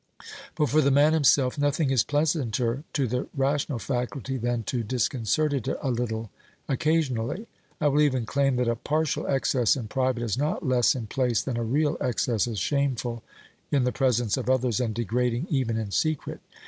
But 0.55 0.69
for 0.71 0.81
the 0.81 0.89
man 0.89 1.13
himself 1.13 1.59
nothing 1.59 1.91
is 1.91 2.03
pleasanter 2.03 2.83
to 2.93 3.05
the 3.07 3.27
rational 3.37 3.77
faculty 3.77 4.35
than 4.35 4.63
to 4.63 4.81
disconcert 4.81 5.53
it 5.53 5.67
a 5.79 5.91
little 5.91 6.31
occasionally. 6.67 7.45
I 7.79 7.87
will 7.87 8.01
even 8.01 8.25
claim 8.25 8.55
that 8.55 8.67
a 8.67 8.75
partial 8.75 9.27
excess 9.27 9.75
in 9.75 9.87
private 9.89 10.23
is 10.23 10.39
not 10.39 10.65
less 10.65 10.95
in 10.95 11.05
place 11.05 11.43
than 11.43 11.55
a 11.55 11.63
real 11.63 11.97
excess 12.01 12.47
is 12.47 12.57
shameful 12.57 13.21
in 13.69 13.83
the 13.83 13.91
presence 13.91 14.37
of 14.37 14.49
others 14.49 14.79
and 14.79 14.95
degrading 14.95 15.45
even 15.51 15.77
in 15.77 15.91
secret. 15.91 16.39